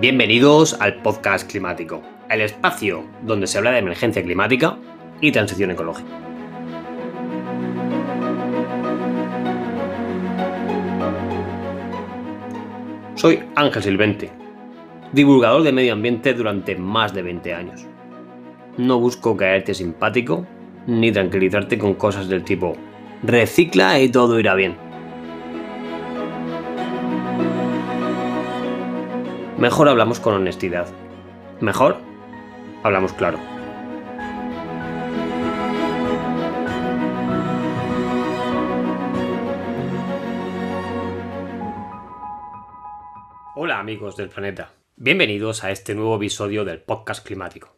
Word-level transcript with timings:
Bienvenidos 0.00 0.74
al 0.80 0.96
podcast 1.02 1.50
climático, 1.50 2.02
el 2.28 2.40
espacio 2.42 3.04
donde 3.22 3.46
se 3.46 3.58
habla 3.58 3.70
de 3.70 3.78
emergencia 3.78 4.22
climática 4.22 4.76
y 5.20 5.32
transición 5.32 5.70
ecológica. 5.70 6.10
Soy 13.14 13.40
Ángel 13.54 13.82
Silvente, 13.82 14.30
divulgador 15.12 15.62
de 15.62 15.72
medio 15.72 15.94
ambiente 15.94 16.34
durante 16.34 16.76
más 16.76 17.14
de 17.14 17.22
20 17.22 17.54
años. 17.54 17.86
No 18.76 19.00
busco 19.00 19.36
caerte 19.36 19.72
simpático 19.72 20.46
ni 20.86 21.12
tranquilizarte 21.12 21.78
con 21.78 21.94
cosas 21.94 22.28
del 22.28 22.44
tipo 22.44 22.76
recicla 23.26 23.98
y 24.00 24.10
todo 24.10 24.38
irá 24.38 24.54
bien. 24.54 24.76
Mejor 29.56 29.88
hablamos 29.88 30.20
con 30.20 30.34
honestidad. 30.34 30.88
Mejor 31.60 31.96
hablamos 32.82 33.14
claro. 33.14 33.38
Hola 43.56 43.78
amigos 43.78 44.16
del 44.16 44.28
planeta. 44.28 44.72
Bienvenidos 44.96 45.64
a 45.64 45.70
este 45.70 45.94
nuevo 45.94 46.16
episodio 46.16 46.66
del 46.66 46.80
podcast 46.80 47.24
climático. 47.24 47.74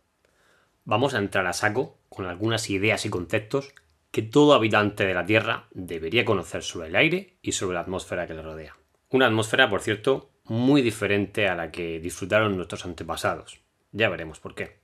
Vamos 0.84 1.14
a 1.14 1.18
entrar 1.18 1.46
a 1.46 1.52
saco 1.52 1.98
con 2.08 2.26
algunas 2.26 2.68
ideas 2.68 3.06
y 3.06 3.10
conceptos 3.10 3.72
que 4.16 4.22
todo 4.22 4.54
habitante 4.54 5.04
de 5.04 5.12
la 5.12 5.26
Tierra 5.26 5.68
debería 5.72 6.24
conocer 6.24 6.62
sobre 6.62 6.88
el 6.88 6.96
aire 6.96 7.36
y 7.42 7.52
sobre 7.52 7.74
la 7.74 7.82
atmósfera 7.82 8.26
que 8.26 8.32
le 8.32 8.40
rodea. 8.40 8.74
Una 9.10 9.26
atmósfera, 9.26 9.68
por 9.68 9.82
cierto, 9.82 10.30
muy 10.44 10.80
diferente 10.80 11.48
a 11.48 11.54
la 11.54 11.70
que 11.70 12.00
disfrutaron 12.00 12.56
nuestros 12.56 12.86
antepasados. 12.86 13.60
Ya 13.92 14.08
veremos 14.08 14.40
por 14.40 14.54
qué. 14.54 14.78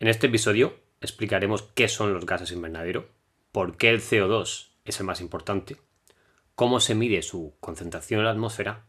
En 0.00 0.08
este 0.08 0.28
episodio 0.28 0.78
explicaremos 1.02 1.60
qué 1.74 1.88
son 1.88 2.14
los 2.14 2.24
gases 2.24 2.52
invernadero, 2.52 3.06
por 3.52 3.76
qué 3.76 3.90
el 3.90 4.00
CO2 4.00 4.68
es 4.86 4.98
el 4.98 5.04
más 5.04 5.20
importante, 5.20 5.76
cómo 6.54 6.80
se 6.80 6.94
mide 6.94 7.20
su 7.20 7.54
concentración 7.60 8.20
en 8.20 8.24
la 8.24 8.32
atmósfera 8.32 8.86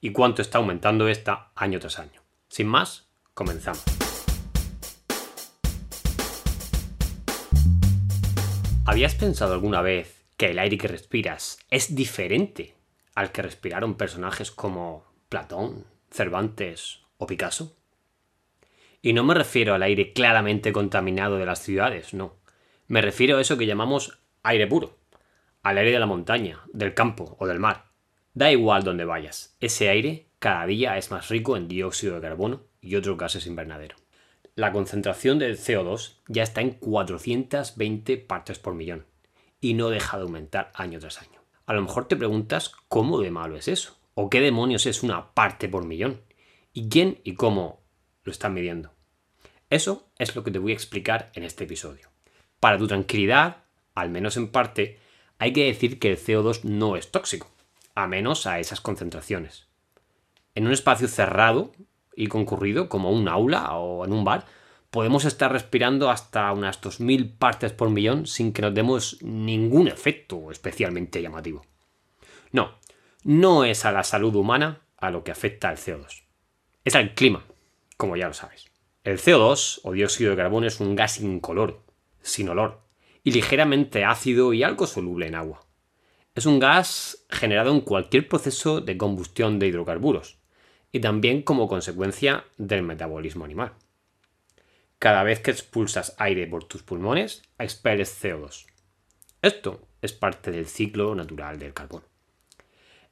y 0.00 0.12
cuánto 0.12 0.40
está 0.40 0.56
aumentando 0.56 1.08
esta 1.08 1.52
año 1.56 1.78
tras 1.78 1.98
año. 1.98 2.22
Sin 2.48 2.68
más, 2.68 3.06
comenzamos. 3.34 3.84
¿Habías 8.90 9.14
pensado 9.14 9.54
alguna 9.54 9.82
vez 9.82 10.24
que 10.36 10.50
el 10.50 10.58
aire 10.58 10.76
que 10.76 10.88
respiras 10.88 11.58
es 11.70 11.94
diferente 11.94 12.74
al 13.14 13.30
que 13.30 13.40
respiraron 13.40 13.94
personajes 13.94 14.50
como 14.50 15.04
Platón, 15.28 15.86
Cervantes 16.10 16.98
o 17.16 17.28
Picasso? 17.28 17.76
Y 19.00 19.12
no 19.12 19.22
me 19.22 19.34
refiero 19.34 19.74
al 19.74 19.84
aire 19.84 20.12
claramente 20.12 20.72
contaminado 20.72 21.38
de 21.38 21.46
las 21.46 21.60
ciudades, 21.60 22.14
no. 22.14 22.34
Me 22.88 23.00
refiero 23.00 23.38
a 23.38 23.40
eso 23.40 23.56
que 23.56 23.66
llamamos 23.66 24.18
aire 24.42 24.66
puro, 24.66 24.98
al 25.62 25.78
aire 25.78 25.92
de 25.92 26.00
la 26.00 26.06
montaña, 26.06 26.58
del 26.72 26.92
campo 26.92 27.36
o 27.38 27.46
del 27.46 27.60
mar. 27.60 27.92
Da 28.34 28.50
igual 28.50 28.82
donde 28.82 29.04
vayas, 29.04 29.56
ese 29.60 29.88
aire 29.88 30.26
cada 30.40 30.66
día 30.66 30.98
es 30.98 31.12
más 31.12 31.28
rico 31.28 31.56
en 31.56 31.68
dióxido 31.68 32.16
de 32.16 32.22
carbono 32.22 32.64
y 32.80 32.96
otros 32.96 33.16
gases 33.16 33.46
invernadero. 33.46 33.94
La 34.56 34.72
concentración 34.72 35.38
del 35.38 35.58
CO2 35.58 36.16
ya 36.28 36.42
está 36.42 36.60
en 36.60 36.72
420 36.72 38.16
partes 38.18 38.58
por 38.58 38.74
millón 38.74 39.06
y 39.60 39.74
no 39.74 39.90
deja 39.90 40.16
de 40.16 40.24
aumentar 40.24 40.72
año 40.74 40.98
tras 40.98 41.20
año. 41.20 41.40
A 41.66 41.74
lo 41.74 41.82
mejor 41.82 42.08
te 42.08 42.16
preguntas 42.16 42.72
cómo 42.88 43.20
de 43.20 43.30
malo 43.30 43.56
es 43.56 43.68
eso, 43.68 43.96
o 44.14 44.28
qué 44.28 44.40
demonios 44.40 44.86
es 44.86 45.02
una 45.02 45.32
parte 45.34 45.68
por 45.68 45.84
millón, 45.84 46.20
y 46.72 46.88
quién 46.88 47.20
y 47.24 47.34
cómo 47.34 47.80
lo 48.24 48.32
están 48.32 48.54
midiendo. 48.54 48.92
Eso 49.68 50.10
es 50.18 50.34
lo 50.34 50.42
que 50.42 50.50
te 50.50 50.58
voy 50.58 50.72
a 50.72 50.74
explicar 50.74 51.30
en 51.34 51.44
este 51.44 51.64
episodio. 51.64 52.08
Para 52.58 52.76
tu 52.76 52.88
tranquilidad, 52.88 53.64
al 53.94 54.10
menos 54.10 54.36
en 54.36 54.48
parte, 54.48 54.98
hay 55.38 55.52
que 55.52 55.66
decir 55.66 55.98
que 55.98 56.10
el 56.10 56.18
CO2 56.18 56.64
no 56.64 56.96
es 56.96 57.10
tóxico, 57.10 57.50
a 57.94 58.06
menos 58.06 58.46
a 58.46 58.58
esas 58.58 58.80
concentraciones. 58.80 59.68
En 60.54 60.66
un 60.66 60.72
espacio 60.72 61.06
cerrado 61.06 61.72
y 62.20 62.26
concurrido, 62.26 62.88
como 62.88 63.10
un 63.10 63.28
aula 63.28 63.74
o 63.76 64.04
en 64.04 64.12
un 64.12 64.24
bar, 64.24 64.44
podemos 64.90 65.24
estar 65.24 65.50
respirando 65.50 66.10
hasta 66.10 66.52
unas 66.52 66.80
2.000 66.82 67.38
partes 67.38 67.72
por 67.72 67.88
millón 67.88 68.26
sin 68.26 68.52
que 68.52 68.60
nos 68.60 68.74
demos 68.74 69.22
ningún 69.22 69.88
efecto 69.88 70.50
especialmente 70.50 71.22
llamativo. 71.22 71.64
No, 72.52 72.74
no 73.24 73.64
es 73.64 73.84
a 73.84 73.92
la 73.92 74.04
salud 74.04 74.34
humana 74.34 74.82
a 74.98 75.10
lo 75.10 75.24
que 75.24 75.30
afecta 75.30 75.70
el 75.70 75.78
CO2. 75.78 76.24
Es 76.84 76.94
al 76.94 77.14
clima, 77.14 77.44
como 77.96 78.16
ya 78.16 78.28
lo 78.28 78.34
sabes. 78.34 78.66
El 79.02 79.18
CO2 79.18 79.80
o 79.84 79.92
dióxido 79.92 80.32
de 80.32 80.36
carbono 80.36 80.66
es 80.66 80.78
un 80.80 80.94
gas 80.94 81.20
incoloro, 81.20 81.84
sin 82.20 82.50
olor, 82.50 82.82
y 83.24 83.32
ligeramente 83.32 84.04
ácido 84.04 84.52
y 84.52 84.62
algo 84.62 84.86
soluble 84.86 85.26
en 85.26 85.36
agua. 85.36 85.64
Es 86.34 86.44
un 86.44 86.58
gas 86.58 87.24
generado 87.30 87.70
en 87.70 87.80
cualquier 87.80 88.28
proceso 88.28 88.82
de 88.82 88.98
combustión 88.98 89.58
de 89.58 89.68
hidrocarburos, 89.68 90.39
y 90.92 91.00
también 91.00 91.42
como 91.42 91.68
consecuencia 91.68 92.44
del 92.58 92.82
metabolismo 92.82 93.44
animal. 93.44 93.72
Cada 94.98 95.22
vez 95.22 95.40
que 95.40 95.50
expulsas 95.50 96.14
aire 96.18 96.46
por 96.46 96.64
tus 96.64 96.82
pulmones, 96.82 97.42
expeles 97.58 98.22
CO2. 98.22 98.66
Esto 99.42 99.88
es 100.02 100.12
parte 100.12 100.50
del 100.50 100.66
ciclo 100.66 101.14
natural 101.14 101.58
del 101.58 101.72
carbono. 101.72 102.04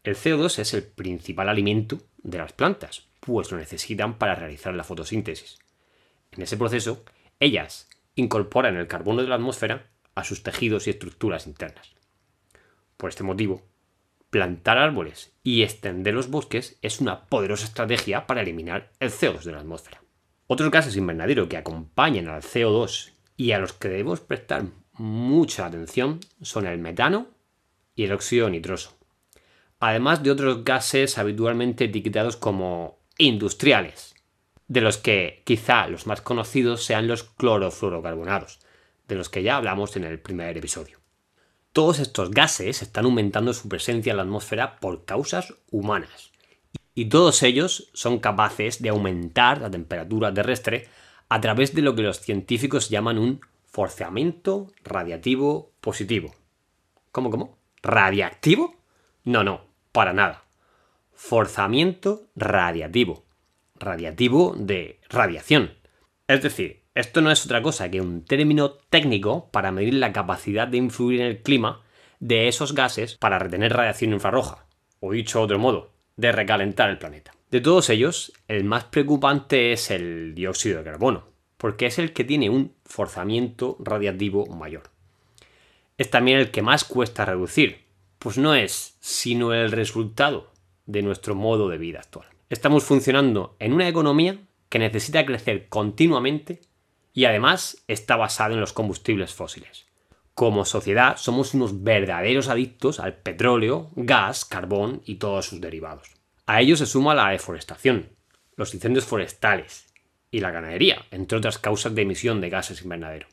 El 0.05 0.15
CO2 0.15 0.59
es 0.59 0.75
el 0.75 0.83
principal 0.83 1.49
alimento 1.49 1.99
de 2.19 2.39
las 2.39 2.53
plantas, 2.53 3.09
pues 3.21 3.51
lo 3.51 3.59
necesitan 3.59 4.19
para 4.19 4.35
realizar 4.35 4.75
la 4.75 4.85
fotosíntesis. 4.85 5.59
En 6.33 6.43
ese 6.43 6.57
proceso, 6.57 7.05
ellas 7.41 7.89
incorporan 8.15 8.77
el 8.77 8.87
carbono 8.87 9.23
de 9.23 9.29
la 9.29 9.37
atmósfera 9.37 9.87
a 10.15 10.25
sus 10.25 10.43
tejidos 10.43 10.87
y 10.87 10.91
estructuras 10.91 11.47
internas. 11.47 11.95
Por 12.97 13.11
este 13.11 13.23
motivo, 13.23 13.63
plantar 14.31 14.79
árboles 14.79 15.33
y 15.43 15.63
extender 15.63 16.15
los 16.15 16.31
bosques 16.31 16.79
es 16.83 17.01
una 17.01 17.27
poderosa 17.27 17.65
estrategia 17.65 18.27
para 18.27 18.43
eliminar 18.43 18.91
el 19.01 19.11
CO2 19.11 19.43
de 19.43 19.53
la 19.53 19.61
atmósfera. 19.61 20.03
Otros 20.47 20.71
gases 20.71 20.97
invernadero 20.97 21.49
que 21.49 21.57
acompañan 21.57 22.29
al 22.29 22.43
CO2 22.43 23.13
y 23.37 23.53
a 23.53 23.59
los 23.59 23.73
que 23.73 23.89
debemos 23.89 24.21
prestar 24.21 24.65
mucha 24.93 25.67
atención 25.67 26.21
son 26.43 26.67
el 26.67 26.79
metano 26.79 27.29
y 27.95 28.05
el 28.05 28.13
óxido 28.13 28.49
nitroso, 28.51 28.97
además 29.81 30.23
de 30.23 30.31
otros 30.31 30.65
gases 30.65 31.19
habitualmente 31.19 31.85
etiquetados 31.85 32.37
como 32.37 32.99
industriales, 33.17 34.15
de 34.67 34.81
los 34.81 34.99
que 34.99 35.43
quizá 35.45 35.87
los 35.89 36.07
más 36.07 36.21
conocidos 36.21 36.85
sean 36.85 37.09
los 37.09 37.25
clorofluorocarbonados, 37.25 38.61
de 39.07 39.15
los 39.17 39.29
que 39.29 39.43
ya 39.43 39.57
hablamos 39.57 39.97
en 39.97 40.05
el 40.05 40.21
primer 40.21 40.57
episodio. 40.57 40.98
Todos 41.73 41.99
estos 41.99 42.31
gases 42.31 42.83
están 42.83 43.05
aumentando 43.05 43.53
su 43.53 43.69
presencia 43.69 44.11
en 44.11 44.17
la 44.17 44.23
atmósfera 44.25 44.81
por 44.81 45.05
causas 45.05 45.55
humanas, 45.71 46.33
y 46.95 47.07
todos 47.07 47.43
ellos 47.43 47.91
son 47.93 48.19
capaces 48.19 48.83
de 48.83 48.89
aumentar 48.89 49.61
la 49.61 49.71
temperatura 49.71 50.35
terrestre 50.35 50.89
a 51.29 51.41
través 51.41 51.75
de 51.75 51.83
lo 51.83 51.95
que 51.95 52.03
los 52.03 52.21
científicos 52.21 52.89
llaman 52.89 53.19
un 53.19 53.41
forzamiento 53.67 54.73
radiativo 54.83 55.71
positivo. 55.81 56.35
¿Cómo, 57.13 57.31
cómo? 57.31 57.59
¿Radiactivo? 57.83 58.75
No, 59.25 59.45
no, 59.45 59.61
para 59.93 60.13
nada. 60.13 60.45
Forzamiento 61.13 62.23
radiativo. 62.35 63.25
Radiativo 63.77 64.55
de 64.57 65.01
radiación. 65.09 65.75
Es 66.27 66.43
decir, 66.43 66.83
esto 66.99 67.21
no 67.21 67.31
es 67.31 67.45
otra 67.45 67.63
cosa 67.63 67.91
que 67.91 68.01
un 68.01 68.25
término 68.25 68.73
técnico 68.91 69.49
para 69.53 69.71
medir 69.71 69.95
la 69.95 70.13
capacidad 70.13 70.67
de 70.67 70.79
influir 70.79 71.21
en 71.21 71.29
el 71.29 71.43
clima 71.43 71.83
de 72.19 72.49
esos 72.49 72.75
gases 72.75 73.17
para 73.17 73.39
retener 73.39 73.73
radiación 73.73 74.13
infrarroja. 74.13 74.67
O 74.99 75.13
dicho 75.13 75.39
de 75.39 75.45
otro 75.45 75.59
modo, 75.61 75.93
de 76.17 76.33
recalentar 76.33 76.91
el 76.91 76.99
planeta. 76.99 77.33
De 77.53 77.61
todos 77.61 77.89
ellos, 77.91 78.33
el 78.49 78.65
más 78.65 78.85
preocupante 78.85 79.73
es 79.73 79.93
el 79.93 80.35
dióxido 80.35 80.79
de 80.79 80.85
carbono, 80.85 81.29
porque 81.57 81.87
es 81.87 82.01
el 82.01 82.13
que 82.13 82.25
tiene 82.25 82.51
un 82.51 82.75
forzamiento 82.85 83.77
radiativo 83.79 84.47
mayor. 84.47 84.91
Es 85.99 86.11
también 86.11 86.39
el 86.39 86.51
que 86.51 86.63
más 86.63 86.83
cuesta 86.83 87.25
reducir, 87.25 87.79
pues 88.19 88.39
no 88.39 88.57
es 88.57 88.97
sino 88.99 89.55
el 89.55 89.71
resultado 89.71 90.51
de 90.87 91.03
nuestro 91.03 91.37
modo 91.37 91.69
de 91.69 91.79
vida 91.79 92.01
actual. 92.01 92.27
Estamos 92.51 92.83
funcionando 92.83 93.55
en 93.61 93.73
una 93.73 93.87
economía 93.87 94.37
que 94.69 94.81
necesita 94.81 95.25
crecer 95.25 95.69
continuamente 95.69 96.61
y 97.19 97.25
además 97.25 97.83
está 97.89 98.15
basada 98.15 98.55
en 98.55 98.61
los 98.61 98.73
combustibles 98.73 99.35
fósiles. 99.35 99.87
Como 100.35 100.65
sociedad 100.65 101.17
somos 101.17 101.53
unos 101.53 101.83
verdaderos 101.83 102.47
adictos 102.47 103.01
al 103.01 103.17
petróleo, 103.17 103.91
gas, 103.97 104.45
carbón 104.45 105.03
y 105.05 105.17
todos 105.17 105.47
sus 105.47 105.61
derivados. 105.61 106.13
A 106.47 106.61
ello 106.61 106.77
se 106.77 106.87
suma 106.87 107.17
la 107.17 107.31
deforestación, 107.31 108.11
los 108.55 108.73
incendios 108.73 109.05
forestales 109.05 109.93
y 110.31 110.39
la 110.39 110.53
ganadería, 110.53 111.07
entre 111.11 111.39
otras 111.39 111.59
causas 111.59 111.93
de 111.93 112.03
emisión 112.03 112.41
de 112.41 112.51
gases 112.51 112.83
invernadero. 112.83 113.27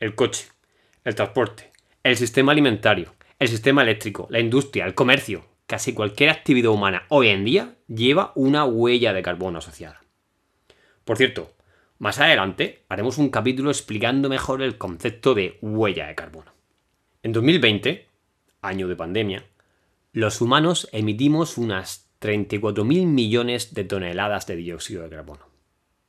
El 0.00 0.14
coche, 0.14 0.46
el 1.04 1.14
transporte, 1.14 1.72
El 2.02 2.16
sistema 2.16 2.52
alimentario, 2.52 3.14
el 3.38 3.48
sistema 3.48 3.82
eléctrico, 3.82 4.28
la 4.30 4.40
industria, 4.40 4.86
el 4.86 4.94
comercio, 4.94 5.44
casi 5.66 5.92
cualquier 5.92 6.30
actividad 6.30 6.70
humana 6.70 7.04
hoy 7.10 7.28
en 7.28 7.44
día 7.44 7.74
lleva 7.86 8.32
una 8.34 8.64
huella 8.64 9.12
de 9.12 9.20
carbono 9.20 9.58
asociada. 9.58 10.00
Por 11.04 11.18
cierto, 11.18 11.52
más 12.02 12.18
adelante 12.18 12.84
haremos 12.88 13.16
un 13.18 13.28
capítulo 13.28 13.70
explicando 13.70 14.28
mejor 14.28 14.60
el 14.60 14.76
concepto 14.76 15.34
de 15.34 15.56
huella 15.62 16.08
de 16.08 16.16
carbono. 16.16 16.52
En 17.22 17.30
2020, 17.30 18.08
año 18.60 18.88
de 18.88 18.96
pandemia, 18.96 19.44
los 20.12 20.40
humanos 20.40 20.88
emitimos 20.90 21.58
unas 21.58 22.10
34.000 22.20 23.06
millones 23.06 23.72
de 23.72 23.84
toneladas 23.84 24.48
de 24.48 24.56
dióxido 24.56 25.04
de 25.04 25.10
carbono. 25.10 25.46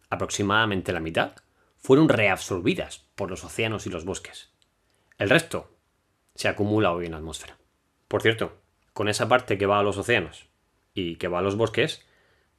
Aproximadamente 0.10 0.94
la 0.94 1.00
mitad 1.00 1.36
fueron 1.78 2.10
reabsorbidas 2.10 3.06
por 3.14 3.30
los 3.30 3.44
océanos 3.44 3.86
y 3.86 3.92
los 3.92 4.04
bosques. 4.04 4.50
El 5.20 5.30
resto 5.30 5.78
se 6.34 6.48
acumula 6.48 6.92
hoy 6.92 7.06
en 7.06 7.12
la 7.12 7.20
atmósfera. 7.20 7.56
Por 8.08 8.24
cierto, 8.24 8.58
con 8.94 9.10
esa 9.10 9.28
parte 9.30 9.60
que 9.60 9.68
va 9.68 9.78
a 9.78 9.84
los 9.84 10.00
océanos 10.00 10.48
y 10.96 11.18
que 11.18 11.28
va 11.28 11.38
a 11.38 11.44
los 11.44 11.56
bosques, 11.56 12.04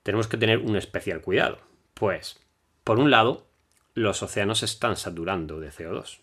tenemos 0.04 0.28
que 0.28 0.36
tener 0.36 0.58
un 0.58 0.76
especial 0.76 1.20
cuidado. 1.20 1.58
Pues, 1.94 2.43
por 2.84 3.00
un 3.00 3.10
lado, 3.10 3.46
los 3.94 4.22
océanos 4.22 4.58
se 4.58 4.66
están 4.66 4.96
saturando 4.96 5.58
de 5.58 5.70
CO2, 5.70 6.20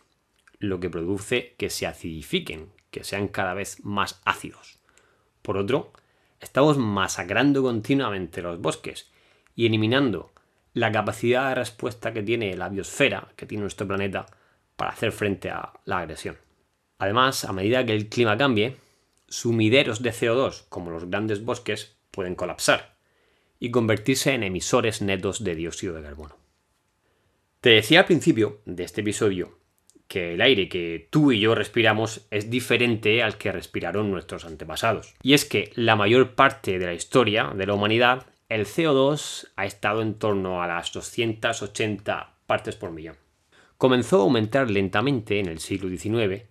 lo 0.60 0.80
que 0.80 0.92
produce 0.92 1.56
que 1.58 1.72
se 1.72 1.88
acidifiquen, 1.88 2.72
que 2.92 3.04
sean 3.04 3.28
cada 3.28 3.56
vez 3.56 3.84
más 3.84 4.22
ácidos. 4.26 4.80
Por 5.42 5.58
otro, 5.58 5.92
estamos 6.40 6.78
masacrando 6.78 7.64
continuamente 7.64 8.44
los 8.44 8.60
bosques 8.60 9.12
y 9.56 9.66
eliminando 9.66 10.32
la 10.74 10.92
capacidad 10.92 11.50
de 11.50 11.56
respuesta 11.56 12.14
que 12.14 12.22
tiene 12.22 12.56
la 12.56 12.70
biosfera, 12.70 13.30
que 13.36 13.48
tiene 13.48 13.64
nuestro 13.64 13.88
planeta, 13.88 14.28
para 14.76 14.92
hacer 14.92 15.12
frente 15.12 15.50
a 15.50 15.74
la 15.86 16.00
agresión. 16.00 16.38
Además, 17.00 17.44
a 17.46 17.54
medida 17.54 17.86
que 17.86 17.94
el 17.94 18.08
clima 18.08 18.38
cambie, 18.38 18.78
sumideros 19.28 20.04
de 20.04 20.12
CO2, 20.12 20.66
como 20.70 20.92
los 20.92 21.10
grandes 21.10 21.44
bosques, 21.44 21.98
pueden 22.12 22.36
colapsar 22.36 22.96
y 23.60 23.72
convertirse 23.72 24.34
en 24.34 24.44
emisores 24.44 25.02
netos 25.02 25.44
de 25.44 25.56
dióxido 25.56 25.96
de 25.96 26.04
carbono. 26.04 26.41
Te 27.62 27.70
decía 27.70 28.00
al 28.00 28.06
principio 28.06 28.60
de 28.66 28.84
este 28.84 29.02
episodio 29.02 29.60
que 30.08 30.34
el 30.34 30.42
aire 30.42 30.68
que 30.68 31.08
tú 31.12 31.32
y 31.32 31.40
yo 31.40 31.54
respiramos 31.54 32.26
es 32.32 32.50
diferente 32.50 33.22
al 33.22 33.38
que 33.38 33.52
respiraron 33.52 34.10
nuestros 34.10 34.46
antepasados. 34.46 35.14
Y 35.22 35.36
es 35.36 35.46
que 35.46 35.72
la 35.76 35.96
mayor 35.96 36.34
parte 36.34 36.80
de 36.80 36.86
la 36.88 36.96
historia 36.96 37.54
de 37.56 37.68
la 37.68 37.76
humanidad, 37.76 38.26
el 38.50 38.66
CO2 38.66 39.50
ha 39.56 39.68
estado 39.68 40.02
en 40.02 40.16
torno 40.16 40.64
a 40.64 40.68
las 40.68 40.92
280 40.92 42.34
partes 42.48 42.76
por 42.76 42.90
millón. 42.90 43.18
Comenzó 43.78 44.18
a 44.18 44.24
aumentar 44.24 44.72
lentamente 44.72 45.40
en 45.40 45.46
el 45.46 45.60
siglo 45.60 45.96
XIX 45.96 46.46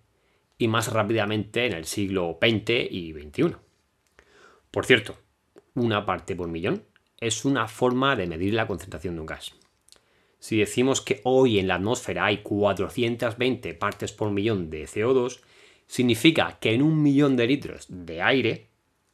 y 0.58 0.68
más 0.68 0.92
rápidamente 0.92 1.66
en 1.66 1.72
el 1.72 1.86
siglo 1.86 2.38
XX 2.40 2.88
y 2.88 3.12
XXI. 3.14 3.56
Por 4.70 4.86
cierto, 4.86 5.18
una 5.74 6.06
parte 6.06 6.36
por 6.36 6.46
millón 6.46 6.84
es 7.18 7.44
una 7.44 7.66
forma 7.66 8.14
de 8.14 8.28
medir 8.28 8.54
la 8.54 8.68
concentración 8.68 9.16
de 9.16 9.20
un 9.22 9.26
gas. 9.26 9.59
Si 10.40 10.58
decimos 10.58 11.00
que 11.02 11.20
hoy 11.24 11.58
en 11.58 11.68
la 11.68 11.74
atmósfera 11.76 12.24
hay 12.24 12.38
420 12.38 13.74
partes 13.74 14.12
por 14.12 14.30
millón 14.30 14.70
de 14.70 14.84
CO2, 14.84 15.40
significa 15.86 16.58
que 16.58 16.72
en 16.72 16.80
un 16.80 17.02
millón 17.02 17.36
de 17.36 17.46
litros 17.46 17.84
de 17.90 18.22
aire, 18.22 18.70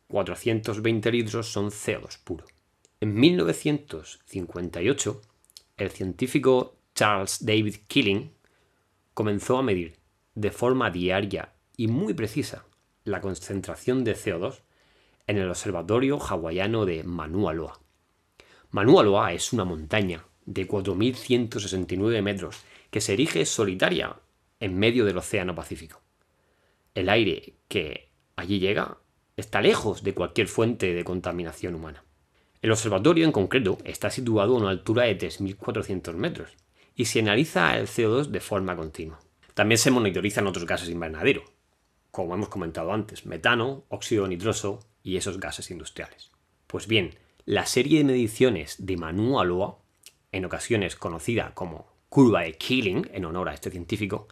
420 0.07 1.11
litros 1.11 1.51
son 1.51 1.71
CO2 1.71 2.23
puro. 2.23 2.45
En 3.01 3.13
1958, 3.15 5.23
el 5.79 5.91
científico 5.91 6.77
Charles 6.95 7.45
David 7.45 7.79
Killing 7.89 8.31
comenzó 9.13 9.59
a 9.59 9.65
medir 9.65 9.97
de 10.37 10.53
forma 10.53 10.91
diaria 10.91 11.55
y 11.77 11.89
muy 11.89 12.15
precisa 12.15 12.67
la 13.03 13.21
concentración 13.21 14.05
de 14.05 14.15
CO2 14.15 14.61
en 15.27 15.39
el 15.39 15.49
observatorio 15.49 16.21
hawaiano 16.21 16.87
de 16.87 17.03
Manualoa. 17.03 17.81
Manualoa 18.71 19.33
es 19.33 19.53
una 19.53 19.65
montaña 19.65 20.25
de 20.47 20.67
4.169 20.67 22.23
metros 22.23 22.63
que 22.91 23.01
se 23.01 23.13
erige 23.13 23.45
solitaria 23.45 24.17
en 24.61 24.79
medio 24.79 25.05
del 25.05 25.19
Océano 25.19 25.55
Pacífico. 25.55 26.01
El 26.95 27.09
aire 27.09 27.55
que 27.69 28.09
allí 28.37 28.59
llega 28.59 28.99
está 29.37 29.61
lejos 29.61 30.03
de 30.03 30.15
cualquier 30.15 30.49
fuente 30.49 30.95
de 30.95 31.05
contaminación 31.05 31.75
humana. 31.75 32.05
El 32.63 32.73
observatorio 32.73 33.25
en 33.25 33.33
concreto 33.33 33.79
está 33.85 34.11
situado 34.11 34.55
a 34.55 34.59
una 34.59 34.71
altura 34.71 35.05
de 35.05 35.19
3.400 35.19 36.15
metros 36.15 36.57
y 36.95 37.05
se 37.05 37.21
analiza 37.21 37.77
el 37.77 37.87
CO2 37.87 38.29
de 38.29 38.41
forma 38.41 38.75
continua. 38.75 39.21
También 39.55 39.79
se 39.79 39.91
monitorizan 39.91 40.47
otros 40.47 40.65
gases 40.65 40.89
invernadero, 40.89 41.45
como 42.11 42.35
hemos 42.35 42.49
comentado 42.49 42.93
antes, 42.93 43.27
metano, 43.27 43.85
óxido 43.89 44.27
nitroso 44.27 44.81
y 45.03 45.17
esos 45.17 45.39
gases 45.39 45.71
industriales. 45.71 46.31
Pues 46.67 46.87
bien, 46.87 47.15
la 47.45 47.67
serie 47.67 47.99
de 47.99 48.05
mediciones 48.05 48.77
de 48.79 48.97
Manu 48.97 49.39
Aloa, 49.39 49.79
en 50.33 50.45
ocasiones 50.45 50.97
conocida 50.97 51.53
como 51.55 51.93
curva 52.09 52.43
de 52.43 52.55
Killing, 52.55 53.11
en 53.13 53.25
honor 53.25 53.49
a 53.49 53.55
este 53.55 53.71
científico, 53.71 54.29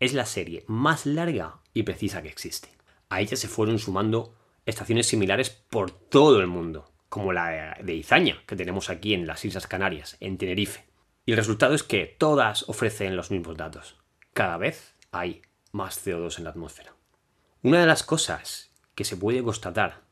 es 0.00 0.14
la 0.14 0.26
serie 0.26 0.64
más 0.66 1.06
larga 1.06 1.60
y 1.74 1.82
precisa 1.82 2.22
que 2.22 2.28
existe. 2.28 2.68
A 3.08 3.20
ella 3.20 3.36
se 3.36 3.48
fueron 3.48 3.78
sumando 3.78 4.34
estaciones 4.66 5.06
similares 5.06 5.50
por 5.50 5.90
todo 5.90 6.40
el 6.40 6.46
mundo, 6.46 6.90
como 7.08 7.32
la 7.32 7.78
de 7.82 7.94
Izaña, 7.94 8.42
que 8.46 8.56
tenemos 8.56 8.90
aquí 8.90 9.14
en 9.14 9.26
las 9.26 9.44
Islas 9.44 9.66
Canarias, 9.66 10.16
en 10.20 10.38
Tenerife. 10.38 10.84
Y 11.24 11.32
el 11.32 11.38
resultado 11.38 11.74
es 11.74 11.82
que 11.82 12.06
todas 12.06 12.68
ofrecen 12.68 13.16
los 13.16 13.30
mismos 13.30 13.56
datos 13.56 13.96
cada 14.38 14.56
vez 14.56 14.94
hay 15.10 15.42
más 15.72 16.06
CO2 16.06 16.38
en 16.38 16.44
la 16.44 16.50
atmósfera. 16.50 16.94
Una 17.64 17.80
de 17.80 17.86
las 17.86 18.04
cosas 18.04 18.70
que 18.94 19.02
se 19.02 19.16
puede 19.16 19.42
constatar 19.42 20.02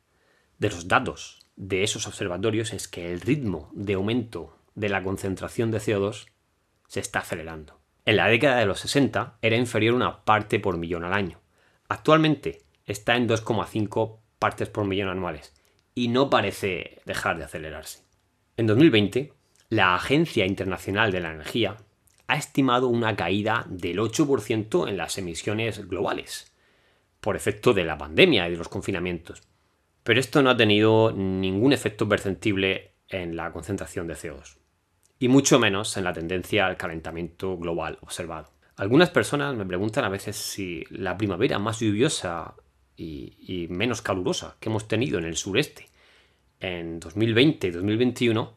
de 0.58 0.68
los 0.68 0.88
datos 0.88 1.46
de 1.54 1.84
esos 1.84 2.08
observatorios 2.08 2.72
es 2.72 2.88
que 2.88 3.12
el 3.12 3.20
ritmo 3.20 3.70
de 3.72 3.94
aumento 3.94 4.58
de 4.76 4.88
la 4.88 5.02
concentración 5.02 5.72
de 5.72 5.78
CO2 5.78 6.28
se 6.86 7.00
está 7.00 7.18
acelerando. 7.18 7.80
En 8.04 8.16
la 8.16 8.28
década 8.28 8.58
de 8.58 8.66
los 8.66 8.78
60 8.78 9.38
era 9.42 9.56
inferior 9.56 9.94
una 9.94 10.24
parte 10.24 10.60
por 10.60 10.78
millón 10.78 11.04
al 11.04 11.12
año. 11.12 11.40
Actualmente 11.88 12.62
está 12.84 13.16
en 13.16 13.28
2,5 13.28 14.20
partes 14.38 14.68
por 14.68 14.84
millón 14.84 15.08
anuales 15.08 15.52
y 15.94 16.08
no 16.08 16.30
parece 16.30 17.00
dejar 17.04 17.38
de 17.38 17.44
acelerarse. 17.44 18.04
En 18.56 18.68
2020, 18.68 19.32
la 19.70 19.96
Agencia 19.96 20.46
Internacional 20.46 21.10
de 21.10 21.20
la 21.20 21.32
Energía 21.32 21.76
ha 22.28 22.36
estimado 22.36 22.88
una 22.88 23.16
caída 23.16 23.64
del 23.68 23.98
8% 23.98 24.88
en 24.88 24.96
las 24.96 25.18
emisiones 25.18 25.88
globales, 25.88 26.54
por 27.20 27.34
efecto 27.34 27.72
de 27.72 27.84
la 27.84 27.98
pandemia 27.98 28.46
y 28.46 28.52
de 28.52 28.56
los 28.56 28.68
confinamientos. 28.68 29.42
Pero 30.02 30.20
esto 30.20 30.42
no 30.42 30.50
ha 30.50 30.56
tenido 30.56 31.12
ningún 31.12 31.72
efecto 31.72 32.08
perceptible 32.08 32.94
en 33.08 33.36
la 33.36 33.52
concentración 33.52 34.06
de 34.06 34.14
CO2, 34.14 34.58
y 35.18 35.28
mucho 35.28 35.58
menos 35.58 35.96
en 35.96 36.04
la 36.04 36.12
tendencia 36.12 36.66
al 36.66 36.76
calentamiento 36.76 37.56
global 37.56 37.98
observado. 38.02 38.50
Algunas 38.76 39.10
personas 39.10 39.54
me 39.56 39.64
preguntan 39.64 40.04
a 40.04 40.10
veces 40.10 40.36
si 40.36 40.84
la 40.90 41.16
primavera 41.16 41.58
más 41.58 41.80
lluviosa 41.80 42.54
y, 42.96 43.66
menos 43.70 44.02
calurosa 44.02 44.56
que 44.60 44.68
hemos 44.68 44.88
tenido 44.88 45.18
en 45.18 45.24
el 45.24 45.36
sureste 45.36 45.88
en 46.60 47.00
2020 47.00 47.66
y 47.66 47.70
2021 47.70 48.54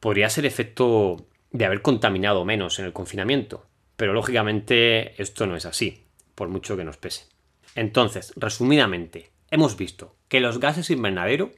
podría 0.00 0.28
ser 0.28 0.46
efecto 0.46 1.26
de 1.50 1.64
haber 1.64 1.82
contaminado 1.82 2.44
menos 2.44 2.78
en 2.78 2.86
el 2.86 2.92
confinamiento. 2.92 3.66
Pero 3.96 4.12
lógicamente 4.12 5.20
esto 5.22 5.46
no 5.46 5.56
es 5.56 5.66
así, 5.66 6.04
por 6.34 6.48
mucho 6.48 6.76
que 6.76 6.84
nos 6.84 6.96
pese. 6.96 7.26
Entonces, 7.76 8.32
resumidamente, 8.36 9.30
hemos 9.50 9.76
visto 9.76 10.16
que 10.28 10.40
los 10.40 10.58
gases 10.58 10.90
invernadero, 10.90 11.52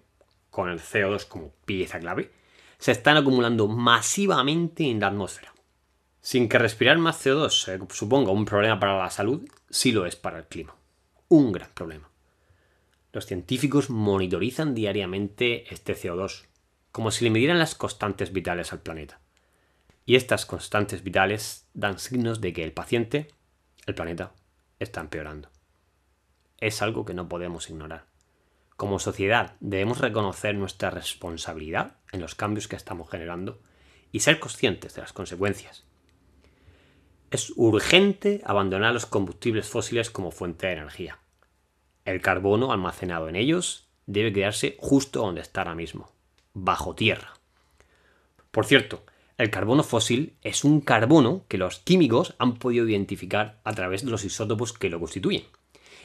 con 0.50 0.68
el 0.68 0.80
CO2 0.80 1.26
como 1.26 1.52
pieza 1.64 1.98
clave, 1.98 2.30
se 2.78 2.92
están 2.92 3.16
acumulando 3.16 3.68
masivamente 3.68 4.84
en 4.84 5.00
la 5.00 5.08
atmósfera. 5.08 5.54
Sin 6.20 6.48
que 6.48 6.58
respirar 6.58 6.98
más 6.98 7.24
CO2 7.24 7.88
suponga 7.92 8.32
un 8.32 8.44
problema 8.44 8.80
para 8.80 8.98
la 8.98 9.10
salud, 9.10 9.48
sí 9.70 9.92
lo 9.92 10.06
es 10.06 10.16
para 10.16 10.38
el 10.38 10.46
clima. 10.46 10.74
Un 11.28 11.52
gran 11.52 11.70
problema. 11.72 12.10
Los 13.12 13.26
científicos 13.26 13.90
monitorizan 13.90 14.74
diariamente 14.74 15.72
este 15.72 15.94
CO2, 15.94 16.46
como 16.92 17.10
si 17.10 17.24
le 17.24 17.30
midieran 17.30 17.58
las 17.58 17.74
constantes 17.74 18.32
vitales 18.32 18.72
al 18.72 18.80
planeta. 18.80 19.20
Y 20.04 20.16
estas 20.16 20.46
constantes 20.46 21.02
vitales 21.02 21.66
dan 21.74 21.98
signos 21.98 22.40
de 22.40 22.52
que 22.52 22.62
el 22.62 22.72
paciente, 22.72 23.28
el 23.86 23.94
planeta, 23.94 24.32
está 24.78 25.00
empeorando. 25.00 25.48
Es 26.58 26.82
algo 26.82 27.04
que 27.04 27.14
no 27.14 27.28
podemos 27.28 27.70
ignorar. 27.70 28.06
Como 28.76 28.98
sociedad 28.98 29.56
debemos 29.60 30.00
reconocer 30.00 30.54
nuestra 30.54 30.90
responsabilidad 30.90 31.96
en 32.12 32.20
los 32.20 32.34
cambios 32.34 32.68
que 32.68 32.76
estamos 32.76 33.10
generando 33.10 33.60
y 34.12 34.20
ser 34.20 34.38
conscientes 34.38 34.94
de 34.94 35.02
las 35.02 35.12
consecuencias. 35.12 35.84
Es 37.30 37.52
urgente 37.56 38.40
abandonar 38.44 38.94
los 38.94 39.06
combustibles 39.06 39.68
fósiles 39.68 40.10
como 40.10 40.30
fuente 40.30 40.66
de 40.66 40.74
energía. 40.74 41.18
El 42.04 42.20
carbono 42.20 42.72
almacenado 42.72 43.28
en 43.28 43.36
ellos 43.36 43.88
debe 44.06 44.32
quedarse 44.32 44.76
justo 44.78 45.20
donde 45.20 45.40
está 45.40 45.62
ahora 45.62 45.74
mismo, 45.74 46.12
bajo 46.54 46.94
tierra. 46.94 47.34
Por 48.52 48.64
cierto, 48.64 49.04
el 49.38 49.50
carbono 49.50 49.82
fósil 49.82 50.36
es 50.42 50.64
un 50.64 50.80
carbono 50.80 51.44
que 51.48 51.58
los 51.58 51.80
químicos 51.80 52.34
han 52.38 52.54
podido 52.54 52.88
identificar 52.88 53.60
a 53.64 53.74
través 53.74 54.04
de 54.04 54.10
los 54.10 54.24
isótopos 54.24 54.72
que 54.72 54.88
lo 54.88 54.98
constituyen. 54.98 55.44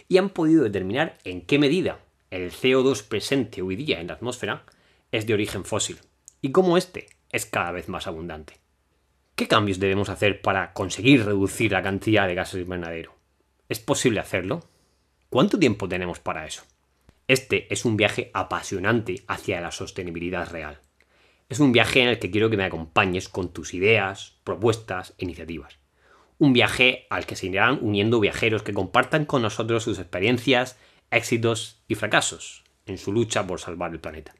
y 0.10 0.18
han 0.18 0.32
podido 0.32 0.64
determinar 0.64 1.18
en 1.24 1.42
qué 1.44 1.58
medida 1.58 2.00
el 2.32 2.52
CO2 2.52 3.08
presente 3.08 3.62
hoy 3.62 3.78
día 3.78 4.02
en 4.02 4.08
la 4.08 4.16
atmósfera 4.16 4.66
es 5.12 5.28
de 5.28 5.34
origen 5.34 5.66
fósil 5.66 6.00
y 6.42 6.52
cómo 6.52 6.78
este 6.78 7.08
es 7.32 7.46
cada 7.46 7.72
vez 7.72 7.90
más 7.90 8.08
abundante. 8.08 8.56
¿Qué 9.36 9.48
cambios 9.48 9.80
debemos 9.80 10.10
hacer 10.10 10.42
para 10.42 10.74
conseguir 10.74 11.26
reducir 11.26 11.72
la 11.72 11.82
cantidad 11.82 12.28
de 12.28 12.36
gases 12.36 12.62
invernadero? 12.62 13.16
¿Es 13.70 13.80
posible 13.80 14.20
hacerlo? 14.20 14.64
¿Cuánto 15.30 15.58
tiempo 15.58 15.88
tenemos 15.88 16.20
para 16.20 16.46
eso? 16.46 16.64
Este 17.28 17.74
es 17.74 17.86
un 17.86 17.98
viaje 17.98 18.30
apasionante 18.34 19.24
hacia 19.28 19.62
la 19.62 19.72
sostenibilidad 19.72 20.50
real. 20.50 20.80
Es 21.48 21.60
un 21.60 21.72
viaje 21.72 22.02
en 22.02 22.10
el 22.10 22.20
que 22.20 22.32
quiero 22.32 22.50
que 22.50 22.58
me 22.58 22.66
acompañes 22.66 23.30
con 23.30 23.54
tus 23.54 23.74
ideas, 23.74 24.38
propuestas 24.44 25.14
e 25.18 25.26
iniciativas. 25.26 25.80
Un 26.38 26.54
viaje 26.54 27.08
al 27.10 27.26
que 27.26 27.36
se 27.36 27.48
irán 27.48 27.80
uniendo 27.82 28.20
viajeros 28.20 28.64
que 28.64 28.74
compartan 28.74 29.26
con 29.26 29.42
nosotros 29.42 29.84
sus 29.84 30.00
experiencias, 30.00 30.78
éxitos 31.12 31.82
y 31.88 31.96
fracasos 31.96 32.64
en 32.86 32.98
su 32.98 33.12
lucha 33.12 33.46
por 33.46 33.60
salvar 33.60 33.92
el 33.92 34.00
planeta. 34.00 34.34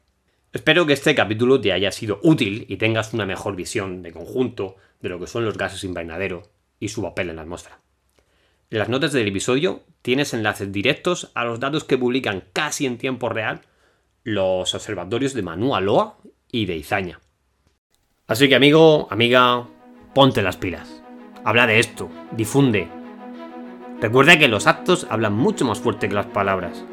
Espero 0.52 0.84
que 0.84 0.92
este 0.92 1.14
capítulo 1.14 1.58
te 1.58 1.72
haya 1.72 1.90
sido 1.92 2.20
útil 2.22 2.66
y 2.68 2.76
tengas 2.76 3.14
una 3.14 3.24
mejor 3.24 3.56
visión 3.56 4.02
de 4.02 4.12
conjunto 4.12 4.76
de 5.00 5.08
lo 5.08 5.18
que 5.18 5.26
son 5.26 5.46
los 5.46 5.56
gases 5.56 5.82
invernadero 5.82 6.42
y 6.78 6.88
su 6.88 7.00
papel 7.00 7.30
en 7.30 7.36
la 7.36 7.42
atmósfera. 7.42 7.80
En 8.68 8.78
las 8.78 8.90
notas 8.90 9.12
del 9.12 9.28
episodio 9.28 9.82
tienes 10.02 10.34
enlaces 10.34 10.70
directos 10.70 11.30
a 11.34 11.44
los 11.44 11.58
datos 11.58 11.84
que 11.84 11.96
publican 11.96 12.44
casi 12.52 12.84
en 12.84 12.98
tiempo 12.98 13.30
real 13.30 13.62
los 14.24 14.74
observatorios 14.74 15.32
de 15.32 15.42
Loa 15.42 16.18
y 16.50 16.66
de 16.66 16.76
Izaña. 16.76 17.20
Así 18.26 18.46
que 18.48 18.54
amigo, 18.54 19.08
amiga, 19.10 19.66
ponte 20.14 20.42
las 20.42 20.58
pilas. 20.58 21.02
Habla 21.44 21.66
de 21.66 21.78
esto, 21.78 22.10
difunde. 22.32 22.88
Recuerda 24.02 24.38
que 24.38 24.48
los 24.48 24.66
actos 24.66 25.06
hablan 25.08 25.32
mucho 25.32 25.64
más 25.64 25.80
fuerte 25.80 26.08
que 26.08 26.14
las 26.14 26.26
palabras. 26.26 26.84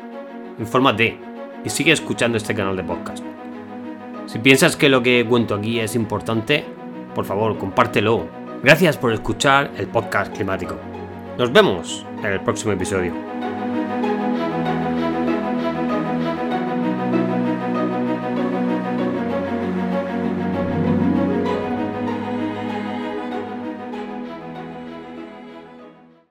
Infórmate 0.59 1.17
y 1.65 1.69
sigue 1.69 1.91
escuchando 1.91 2.37
este 2.37 2.55
canal 2.55 2.77
de 2.77 2.83
podcast. 2.83 3.28
Si 4.29 4.37
piensas 4.37 4.75
que 4.75 4.89
lo 4.89 5.01
que 5.01 5.25
cuento 5.27 5.55
aquí 5.55 5.79
es 5.79 5.95
importante, 5.95 6.63
por 7.15 7.25
favor, 7.25 7.57
compártelo. 7.57 8.27
Gracias 8.61 8.95
por 8.95 9.11
escuchar 9.11 9.71
el 9.75 9.87
podcast 9.87 10.31
climático. 10.31 10.75
Nos 11.39 11.51
vemos 11.51 12.05
en 12.19 12.33
el 12.33 12.39
próximo 12.41 12.73
episodio. 12.73 13.11